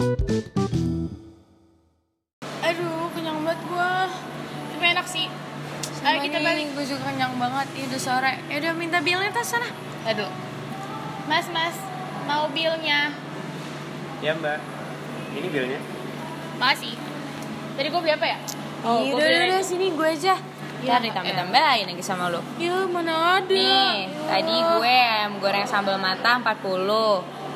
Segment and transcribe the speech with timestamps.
[0.00, 0.16] Aduh,
[3.12, 4.08] kenyang banget gua.
[4.72, 5.28] Tapi enak sih.
[6.00, 6.72] Ayo kita balik.
[6.72, 8.40] Gue juga kenyang banget, ini udah sore.
[8.48, 9.68] Ya udah minta bilnya tas sana.
[10.08, 10.32] Aduh.
[11.28, 11.76] Mas, mas,
[12.24, 13.12] mau bilnya?
[14.24, 14.56] Ya mbak,
[15.36, 15.76] ini bilnya.
[16.56, 16.96] Makasih.
[17.76, 18.40] Tadi gua beli apa ya?
[18.80, 20.32] Oh, gua udah, udah, sini gue aja.
[20.80, 22.40] Ya, Ntar ditambah-tambahin lagi sama lo.
[22.56, 23.52] Ya, mana ada.
[23.52, 26.88] Nih, tadi gue ayam goreng sambal mata 40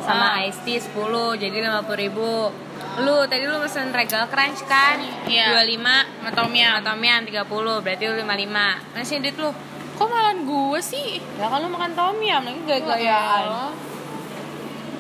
[0.05, 0.45] sama Ah.
[0.45, 0.93] iced tea 10
[1.35, 2.53] jadi 50 ribu.
[2.97, 5.01] Lu tadi lu pesen regal crunch kan?
[5.25, 5.51] Iya.
[5.57, 6.69] 25 Sama tom yum.
[6.69, 7.43] sama tom yum 30
[7.81, 8.69] berarti lu 55.
[8.87, 9.51] Mana sih duit lu?
[9.95, 11.19] Kok malah gua sih?
[11.35, 13.43] Ya kan lu makan tom yum lagi gaya-gayaan.
[13.43, 13.63] Ya.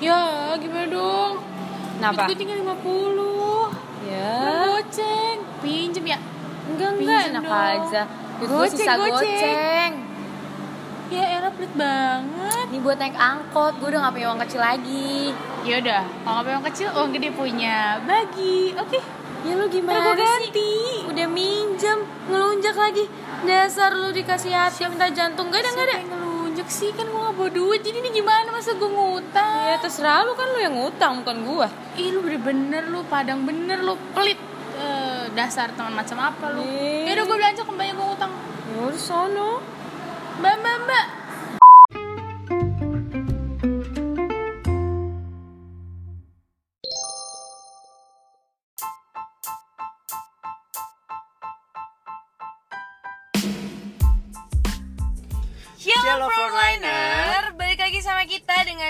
[0.02, 0.20] Ya,
[0.56, 1.34] gimana dong?
[1.94, 2.26] Kenapa?
[2.26, 3.70] Duit gue tinggal 50.
[4.04, 4.34] Ya.
[4.42, 5.38] Goceng.
[5.60, 6.18] Pinjem ya?
[6.66, 8.02] Enggak enggak Pinjem aja.
[8.36, 9.12] Duit gue sisa goceng.
[9.14, 9.92] goceng.
[11.14, 12.66] Ya, era pelit banget.
[12.68, 15.30] Ini buat naik angkot, gue udah gak punya uang kecil lagi.
[15.62, 17.76] Ya udah, kalau nggak yang kecil, uang gede punya.
[18.02, 18.98] Bagi, oke?
[19.44, 21.04] Ya lu gimana Ntar gua sih?
[21.04, 23.04] Udah minjem, ngelunjak lagi.
[23.44, 25.96] Dasar lu dikasih hati minta jantung gak ada gak ada.
[26.02, 30.22] Ngelunjuk sih kan gue gak bawa duit jadi ini gimana masa gue ngutang Ya terserah
[30.22, 31.68] lu kan lu yang ngutang bukan gua.
[31.94, 34.40] ih lu bener-bener lu padang bener lu pelit
[34.74, 37.04] Eh, dasar teman macam apa lu Ih.
[37.04, 38.32] ya udah gue belanja kembali gue ngutang
[38.66, 39.50] Ya udah sono.
[40.40, 41.06] Mbak mbak mbak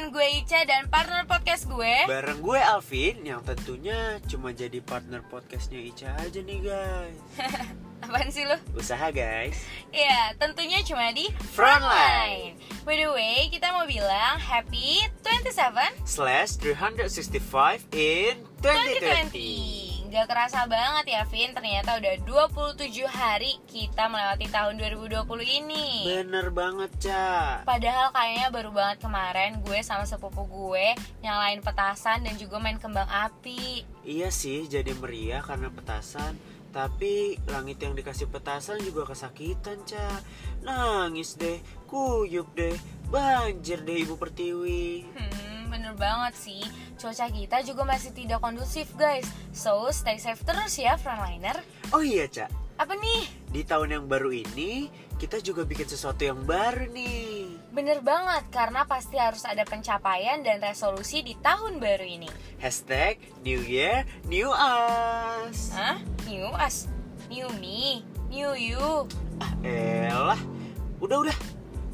[0.05, 1.95] dengan gue Ica dan partner podcast gue.
[2.05, 7.17] Bareng gue Alvin yang tentunya cuma jadi partner podcastnya Ica aja nih guys.
[8.05, 8.53] Apaan sih lu?
[8.77, 9.65] Usaha guys.
[9.97, 12.61] Iya, tentunya cuma di Frontline.
[12.85, 15.73] By the way, kita mau bilang happy 27
[16.05, 19.33] Slash 365 in 2020.
[19.33, 26.07] 2020 Gak kerasa banget ya Vin Ternyata udah 27 hari kita melewati tahun 2020 ini
[26.07, 27.67] Bener banget Ca.
[27.67, 33.11] Padahal kayaknya baru banget kemarin gue sama sepupu gue nyalain petasan dan juga main kembang
[33.11, 36.39] api Iya sih jadi meriah karena petasan.
[36.71, 40.23] Tapi langit yang dikasih petasan juga kesakitan Ca.
[40.63, 41.59] Nangis deh,
[41.91, 42.79] kuyup deh,
[43.11, 45.07] banjir deh Ibu Pertiwi.
[45.11, 45.44] Hmm,
[45.75, 46.63] bener banget sih
[46.95, 51.59] Cuaca kita juga masih tidak kondusif guys So, stay safe terus ya frontliner
[51.91, 52.47] Oh iya Ca,
[52.79, 53.27] Apa nih?
[53.51, 57.47] di tahun yang baru ini kita juga bikin sesuatu yang baru nih.
[57.71, 62.27] Bener banget, karena pasti harus ada pencapaian dan resolusi di tahun baru ini
[62.59, 65.71] Hashtag New Year, New Us.
[65.71, 66.03] Hah?
[66.27, 66.91] New us?
[67.31, 68.03] New me?
[68.27, 69.07] New you?
[69.39, 70.41] Ah, elah.
[70.99, 71.39] Udah udah.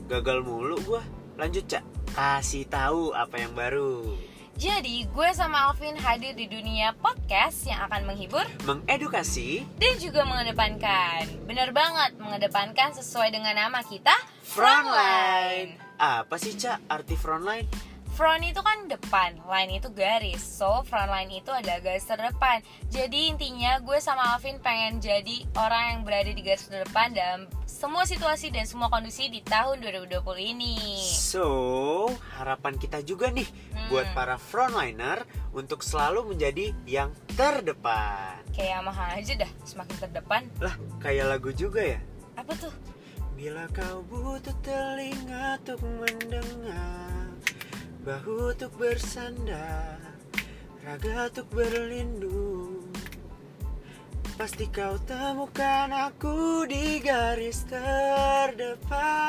[0.08, 1.04] Gagal mulu gua.
[1.36, 1.84] Lanjut, Cak.
[2.10, 4.18] Kasih tahu apa yang baru.
[4.60, 11.24] Jadi, gue sama Alvin hadir di dunia podcast yang akan menghibur Mengedukasi dan juga mengedepankan.
[11.48, 14.12] Bener banget, mengedepankan sesuai dengan nama kita,
[14.44, 15.80] Frontline.
[15.96, 17.89] Apa sih, Cak, arti frontline?
[18.20, 20.44] Front itu kan depan, line itu garis.
[20.44, 22.60] So, frontline itu adalah garis terdepan.
[22.92, 28.04] Jadi intinya gue sama Alvin pengen jadi orang yang berada di garis terdepan dalam semua
[28.04, 31.00] situasi dan semua kondisi di tahun 2020 ini.
[31.00, 33.88] So, harapan kita juga nih Hmm.
[33.88, 35.24] buat para frontliner
[35.56, 38.36] untuk selalu menjadi yang terdepan.
[38.52, 40.44] Kayak Yamaha aja dah, semakin terdepan.
[40.60, 42.00] Lah, kayak lagu juga ya?
[42.36, 42.74] Apa tuh?
[43.32, 47.19] Bila kau butuh telinga untuk mendengar
[48.00, 50.00] Bahu untuk bersandar
[50.80, 52.88] Raga untuk berlindung
[54.40, 59.20] Pasti kau temukan aku di garis terdepan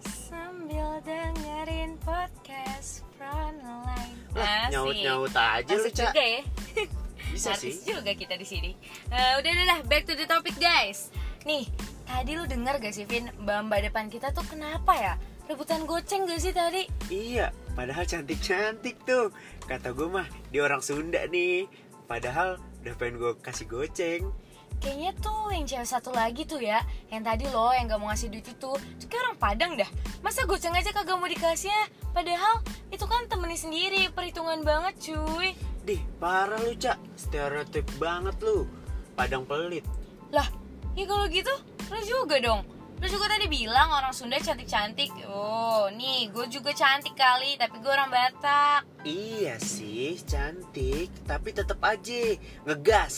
[0.00, 4.16] Sambil dengerin podcast Frontline.
[4.32, 4.72] Lah, Asik.
[4.72, 6.14] nyaut-nyaut aja lu, Cak.
[6.14, 6.40] juga ya.
[7.34, 8.72] Bisa Artis sih juga kita di sini.
[9.12, 11.12] Eh, udah udah udah, back to the topic guys.
[11.44, 11.68] Nih,
[12.08, 15.14] tadi lu denger gak sih Vin, mbak-mbak depan kita tuh kenapa ya?
[15.48, 16.84] Rebutan goceng gak sih tadi?
[17.08, 19.32] Iya, padahal cantik-cantik tuh.
[19.64, 21.64] Kata gue mah, dia orang Sunda nih.
[22.04, 24.28] Padahal udah pengen gue kasih goceng.
[24.76, 26.84] Kayaknya tuh yang cewek satu lagi tuh ya.
[27.08, 28.72] Yang tadi loh yang gak mau ngasih duit itu.
[28.76, 29.90] Itu kayak orang Padang dah.
[30.20, 32.60] Masa goceng aja kagak mau dikasihnya Padahal
[32.92, 34.12] itu kan temennya sendiri.
[34.12, 35.56] Perhitungan banget cuy.
[35.88, 37.00] Dih, parah lu, Cak.
[37.16, 38.68] Stereotip banget lu.
[39.16, 39.88] Padang pelit.
[40.28, 40.44] Lah,
[40.92, 41.56] ya kalau gitu
[41.88, 47.14] Lu juga dong Lu juga tadi bilang orang Sunda cantik-cantik Oh, nih gue juga cantik
[47.14, 52.34] kali Tapi gue orang Batak Iya sih, cantik, tapi tetap aja
[52.66, 53.16] ngegas.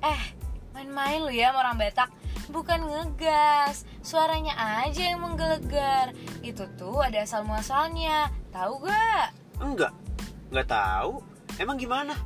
[0.00, 0.22] Eh,
[0.72, 2.08] main-main lu ya sama orang Batak
[2.48, 9.36] Bukan ngegas Suaranya aja yang menggelegar Itu tuh ada asal muasalnya Tahu gak?
[9.60, 9.92] Enggak,
[10.48, 11.20] enggak tahu.
[11.60, 12.16] Emang gimana?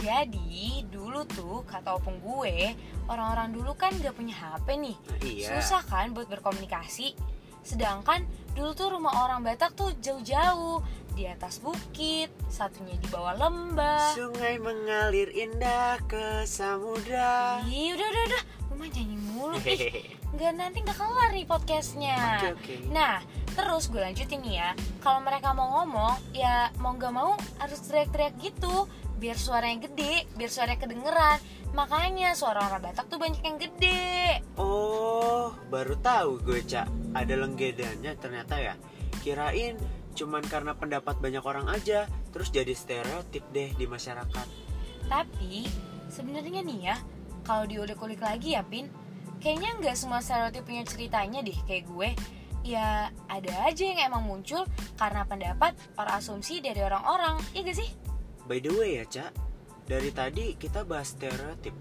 [0.00, 2.72] Jadi dulu tuh kata opung gue
[3.10, 5.46] Orang-orang dulu kan gak punya HP nih Nah, iya.
[5.58, 7.18] Susah kan buat berkomunikasi
[7.60, 8.22] Sedangkan
[8.54, 10.78] dulu tuh rumah orang Batak tuh jauh-jauh
[11.18, 17.60] Di atas bukit, satunya di bawah lembah Sungai mengalir indah ke samudra.
[17.66, 20.06] Ih udah udah udah Mama nyanyi mulu ih.
[20.38, 22.74] Nggak nanti nggak kelar nih podcastnya Oke, oke.
[22.94, 23.18] Nah
[23.50, 24.70] terus gue lanjutin nih ya
[25.02, 28.86] Kalau mereka mau ngomong ya mau nggak mau harus teriak-teriak gitu
[29.20, 31.38] Biar suaranya gede, biar suaranya kedengeran
[31.76, 36.88] Makanya suara orang Batak tuh banyak yang gede Oh, baru tahu gue, Cak.
[37.12, 38.74] Ada lenggedannya ternyata ya.
[39.20, 39.76] Kirain
[40.10, 44.46] cuman karena pendapat banyak orang aja, terus jadi stereotip deh di masyarakat.
[45.10, 45.66] Tapi
[46.06, 46.96] sebenarnya nih ya
[47.42, 48.86] Kalau diulik-ulik lagi ya Pin
[49.40, 52.10] Kayaknya nggak semua stereotip punya ceritanya deh kayak gue
[52.62, 54.68] Ya ada aja yang emang muncul
[55.00, 57.90] karena pendapat or asumsi dari orang-orang Iya gak sih?
[58.48, 59.32] By the way ya, Cak.
[59.84, 61.74] Dari tadi kita bahas stereotip.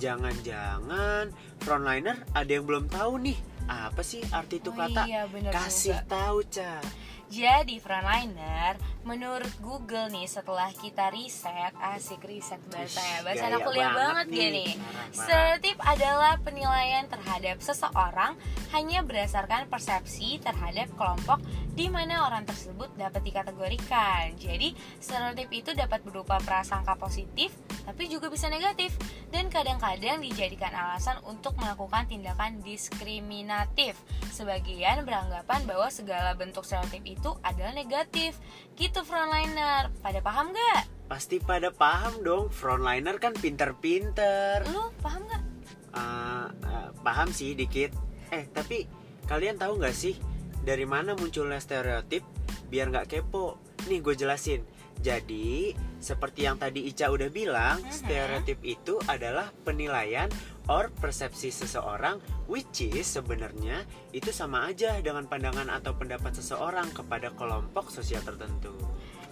[0.00, 1.28] Jangan-jangan
[1.60, 3.36] frontliner ada yang belum tahu nih.
[3.68, 5.04] Apa sih arti itu Oh kata?
[5.06, 6.08] iya, bener Kasih juga.
[6.08, 6.82] tahu, Cak.
[7.30, 8.74] Jadi frontliner,
[9.06, 14.26] menurut Google nih setelah kita riset, asik riset bahasa ya, bahasa anak kuliah banget banget
[14.26, 14.38] nih.
[14.38, 14.68] gini.
[15.14, 18.34] Stereotip adalah penilaian terhadap seseorang
[18.74, 21.38] hanya berdasarkan persepsi terhadap kelompok
[21.70, 24.34] di mana orang tersebut dapat dikategorikan.
[24.34, 27.54] Jadi, stereotip itu dapat berupa prasangka positif,
[27.86, 28.94] tapi juga bisa negatif
[29.30, 33.94] dan kadang-kadang dijadikan alasan untuk melakukan tindakan diskriminatif.
[34.34, 38.40] Sebagian beranggapan bahwa segala bentuk stereotip itu adalah negatif.
[38.72, 39.92] Gitu frontliner.
[40.00, 40.88] Pada paham gak?
[41.10, 44.64] Pasti pada paham dong, frontliner kan pinter-pinter.
[44.70, 45.42] Lu paham gak?
[45.90, 47.92] Eh, eh, paham sih dikit.
[48.30, 48.86] Eh, tapi
[49.26, 50.14] kalian tahu nggak sih
[50.62, 52.22] dari mana munculnya stereotip?
[52.70, 53.58] Biar nggak kepo.
[53.90, 54.62] Nih gue jelasin.
[55.00, 57.88] Jadi, seperti yang tadi Ica udah bilang, Mhm.
[57.88, 60.28] stereotip itu adalah penilaian
[60.70, 63.82] or persepsi seseorang which is sebenarnya
[64.14, 68.72] itu sama aja dengan pandangan atau pendapat seseorang kepada kelompok sosial tertentu.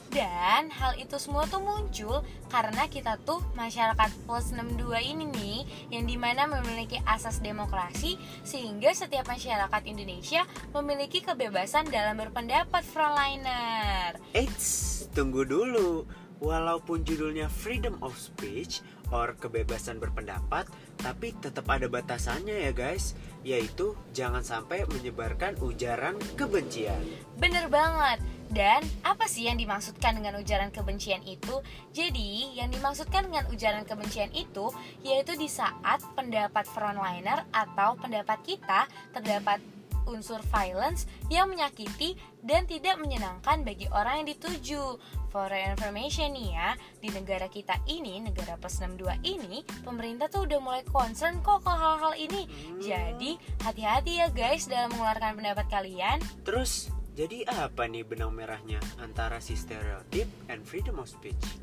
[0.08, 5.58] Dan hal itu semua tuh muncul karena kita tuh masyarakat plus 62 ini nih
[5.92, 14.16] yang di mana memiliki asas demokrasi sehingga setiap masyarakat Indonesia memiliki kebebasan dalam berpendapat frontliner.
[14.32, 16.08] Eits, tunggu dulu.
[16.38, 18.80] Walaupun judulnya freedom of speech
[19.12, 20.68] or kebebasan berpendapat,
[21.00, 23.14] tapi tetap ada batasannya ya guys,
[23.46, 27.00] yaitu jangan sampai menyebarkan ujaran kebencian.
[27.38, 28.20] Bener banget.
[28.48, 31.60] Dan apa sih yang dimaksudkan dengan ujaran kebencian itu?
[31.92, 34.72] Jadi, yang dimaksudkan dengan ujaran kebencian itu
[35.04, 39.60] yaitu di saat pendapat frontliner atau pendapat kita terdapat
[40.08, 44.96] unsur violence yang menyakiti dan tidak menyenangkan bagi orang yang dituju.
[45.28, 46.70] For your information nih ya,
[47.04, 51.72] di negara kita ini, negara plus 62 ini, pemerintah tuh udah mulai concern kok ke
[51.72, 52.48] hal-hal ini.
[52.80, 56.16] Jadi, hati-hati ya guys dalam mengeluarkan pendapat kalian.
[56.48, 61.60] Terus, jadi apa nih benang merahnya antara si stereotip and freedom of speech?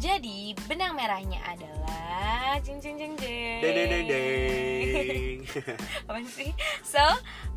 [0.00, 3.60] Jadi benang merahnya adalah jeng jeng jeng jeng.
[3.60, 5.38] Deng deng deng deng.
[6.08, 6.50] Apa sih?
[6.86, 7.02] So,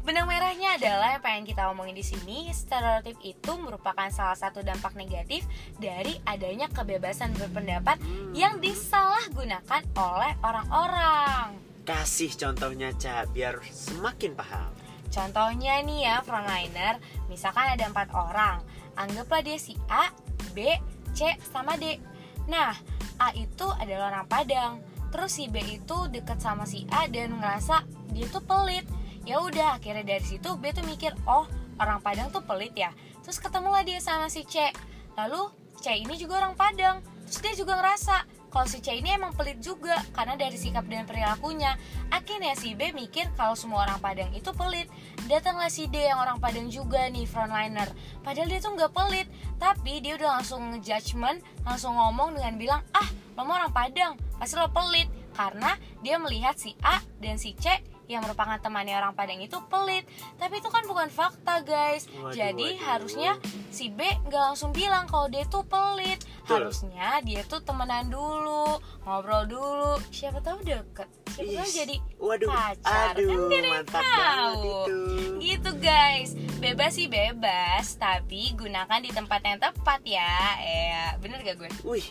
[0.05, 4.93] benang merahnya adalah yang pengen kita omongin di sini, stereotip itu merupakan salah satu dampak
[4.93, 5.49] negatif
[5.81, 7.97] dari adanya kebebasan berpendapat
[8.37, 11.57] yang disalahgunakan oleh orang-orang.
[11.89, 14.69] Kasih contohnya, Ca, biar semakin paham.
[15.09, 18.61] Contohnya nih ya frontliner, misalkan ada empat orang,
[18.93, 20.13] anggaplah dia si A,
[20.53, 20.69] B,
[21.17, 21.97] C, sama D.
[22.45, 22.77] Nah,
[23.17, 24.71] A itu adalah orang Padang,
[25.09, 28.85] terus si B itu deket sama si A dan ngerasa dia tuh pelit.
[29.25, 31.49] Ya udah, akhirnya dari situ B tuh mikir, oh
[31.81, 32.93] orang Padang tuh pelit ya.
[33.25, 34.69] Terus ketemulah dia sama si C.
[35.17, 35.49] Lalu
[35.81, 39.59] C ini juga orang Padang, terus dia juga ngerasa kalau si C ini emang pelit
[39.59, 41.75] juga karena dari sikap dan perilakunya.
[42.07, 44.87] Akhirnya si B mikir kalau semua orang Padang itu pelit.
[45.27, 47.91] Datanglah si D yang orang Padang juga nih frontliner.
[48.23, 49.27] Padahal dia tuh nggak pelit,
[49.59, 54.55] tapi dia udah langsung ngejudgement, langsung ngomong dengan bilang ah lo mah orang Padang, pasti
[54.55, 59.39] lo pelit karena dia melihat si A dan si C yang merupakan temannya orang Padang
[59.39, 62.85] itu pelit tapi itu kan bukan fakta guys Waduh, jadi waduh.
[62.85, 63.31] harusnya
[63.69, 66.69] si B nggak langsung bilang kalau dia tuh pelit Betul.
[66.69, 72.49] harusnya dia tuh temenan dulu ngobrol dulu siapa tahu deket siapa tahu Ih, jadi waduh,
[72.49, 74.13] pacar aduh, kan gak yang mantap tahu.
[74.13, 74.99] banget itu.
[75.41, 81.57] gitu guys bebas sih bebas tapi gunakan di tempat yang tepat ya ya bener gak
[81.57, 82.05] gue Wih,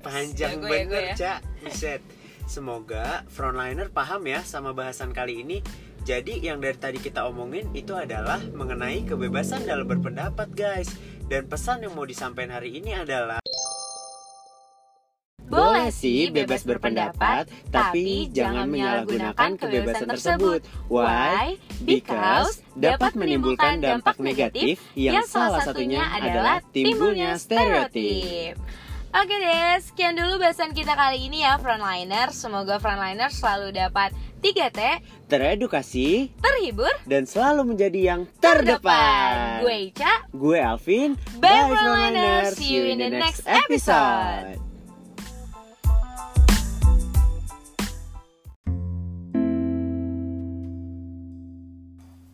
[0.00, 1.14] panjang ya gue bener, ya.
[1.16, 1.38] Cak.
[1.60, 2.02] Buset.
[2.48, 5.60] Semoga frontliner paham ya sama bahasan kali ini.
[6.08, 10.88] Jadi yang dari tadi kita omongin itu adalah mengenai kebebasan dalam berpendapat, guys.
[11.28, 13.36] Dan pesan yang mau disampaikan hari ini adalah
[15.88, 20.60] sih bebas berpendapat, tapi jangan menyalahgunakan kebebasan tersebut.
[20.88, 21.56] Why?
[21.84, 28.60] Because dapat menimbulkan dampak negatif yang salah satunya adalah timbulnya stereotip.
[29.18, 34.78] Oke deh, sekian dulu bahasan kita kali ini ya Frontliner Semoga Frontliner selalu dapat 3T
[35.26, 39.66] Teredukasi, Terhibur dan selalu menjadi yang terdepan.
[39.66, 41.18] Gue Ica Gue Alvin.
[41.42, 42.62] Bye, Frontliners.
[42.62, 44.62] See you in the next episode.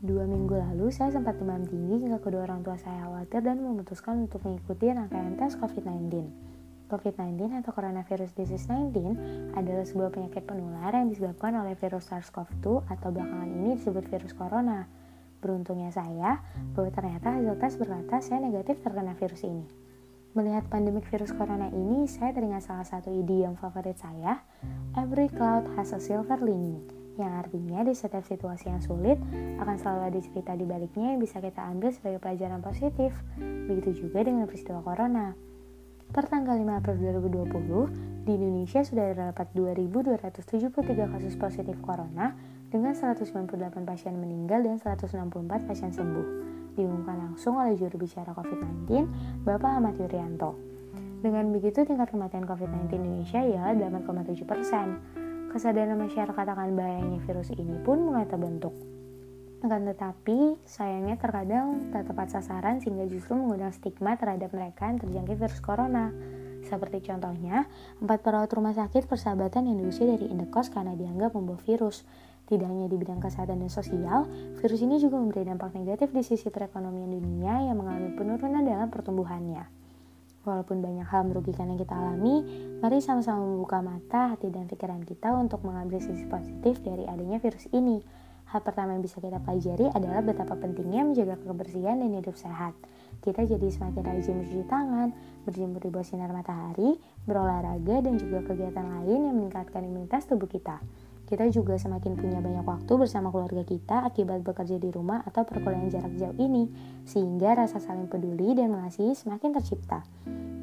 [0.05, 4.29] Dua minggu lalu, saya sempat demam tinggi hingga kedua orang tua saya khawatir dan memutuskan
[4.29, 6.53] untuk mengikuti rangkaian tes COVID-19.
[6.91, 13.09] COVID-19 atau Coronavirus Disease 19 adalah sebuah penyakit penular yang disebabkan oleh virus SARS-CoV-2 atau
[13.13, 14.87] belakangan ini disebut virus corona.
[15.41, 16.41] Beruntungnya saya,
[16.73, 19.65] bahwa ternyata hasil tes berkata saya negatif terkena virus ini.
[20.35, 24.41] Melihat pandemik virus corona ini, saya teringat salah satu idiom favorit saya,
[24.97, 29.19] Every cloud has a silver lining yang artinya di setiap situasi yang sulit
[29.63, 33.15] akan selalu ada cerita di baliknya yang bisa kita ambil sebagai pelajaran positif.
[33.39, 35.54] Begitu juga dengan peristiwa corona.
[36.15, 42.39] Per tanggal 5 April 2020, di Indonesia sudah terdapat 2.273 kasus positif corona
[42.71, 46.27] dengan 198 pasien meninggal dan 164 pasien sembuh.
[46.79, 49.11] Diumumkan langsung oleh juru bicara COVID-19,
[49.43, 50.55] Bapak Ahmad Yuryanto.
[51.19, 54.87] Dengan begitu, tingkat kematian COVID-19 Indonesia ialah 8,7 persen
[55.51, 58.75] kesadaran masyarakat akan bahayanya virus ini pun mulai terbentuk.
[59.65, 65.41] Akan tetapi, sayangnya terkadang tak tepat sasaran sehingga justru mengundang stigma terhadap mereka yang terjangkit
[65.41, 66.13] virus corona.
[66.69, 67.65] Seperti contohnya,
[67.97, 72.05] empat perawat rumah sakit persahabatan yang diusir dari Indekos karena dianggap membawa virus.
[72.45, 74.29] Tidak hanya di bidang kesehatan dan sosial,
[74.61, 79.65] virus ini juga memberi dampak negatif di sisi perekonomian dunia yang mengalami penurunan dalam pertumbuhannya.
[80.45, 82.45] Walaupun banyak hal merugikan yang kita alami,
[82.85, 87.65] mari sama-sama membuka mata, hati, dan pikiran kita untuk mengambil sisi positif dari adanya virus
[87.73, 88.24] ini.
[88.55, 92.71] Hal pertama yang bisa kita pelajari adalah betapa pentingnya menjaga kebersihan dan hidup sehat.
[93.19, 95.11] Kita jadi semakin rajin mencuci tangan,
[95.43, 96.95] berjemur di bawah sinar matahari,
[97.27, 100.79] berolahraga, dan juga kegiatan lain yang meningkatkan imunitas tubuh kita.
[101.27, 105.91] Kita juga semakin punya banyak waktu bersama keluarga kita akibat bekerja di rumah atau perkuliahan
[105.91, 106.71] jarak jauh ini,
[107.11, 110.07] sehingga rasa saling peduli dan mengasihi semakin tercipta.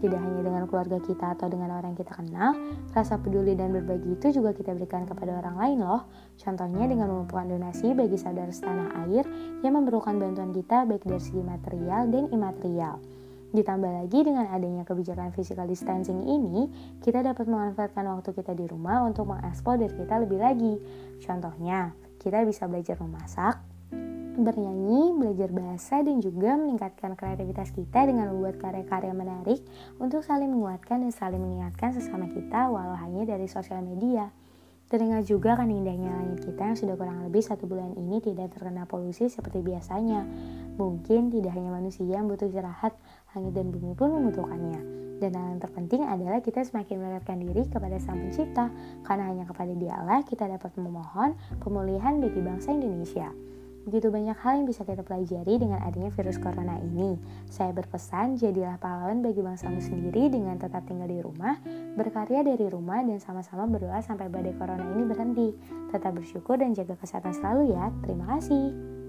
[0.02, 2.58] Tidak hanya dengan keluarga kita atau dengan orang yang kita kenal,
[2.90, 6.10] rasa peduli dan berbagi itu juga kita berikan kepada orang lain loh.
[6.42, 9.30] Contohnya dengan mengumpulkan donasi bagi saudara setanah air
[9.62, 12.98] yang memerlukan bantuan kita baik dari segi material dan imaterial.
[13.52, 16.72] Ditambah lagi dengan adanya kebijakan physical distancing ini,
[17.04, 20.80] kita dapat memanfaatkan waktu kita di rumah untuk mengeksplor diri kita lebih lagi.
[21.22, 23.60] Contohnya, kita bisa belajar memasak,
[24.44, 29.62] bernyanyi, belajar bahasa, dan juga meningkatkan kreativitas kita dengan membuat karya-karya menarik
[30.02, 34.34] untuk saling menguatkan dan saling mengingatkan sesama kita walau hanya dari sosial media.
[34.92, 38.84] Teringat juga kan indahnya langit kita yang sudah kurang lebih satu bulan ini tidak terkena
[38.84, 40.28] polusi seperti biasanya.
[40.76, 42.92] Mungkin tidak hanya manusia yang butuh istirahat,
[43.32, 44.84] langit dan bumi pun membutuhkannya.
[45.24, 48.68] Dan hal yang terpenting adalah kita semakin mendekatkan diri kepada Sang Pencipta,
[49.08, 53.32] karena hanya kepada Dialah kita dapat memohon pemulihan bagi bangsa Indonesia.
[53.88, 57.18] Begitu banyak hal yang bisa kita pelajari dengan adanya virus corona ini.
[57.50, 61.58] Saya berpesan, jadilah pahlawan bagi bangsamu sendiri dengan tetap tinggal di rumah,
[61.98, 65.50] berkarya dari rumah, dan sama-sama berdoa sampai badai corona ini berhenti.
[65.90, 67.90] Tetap bersyukur dan jaga kesehatan selalu ya.
[68.06, 69.01] Terima kasih.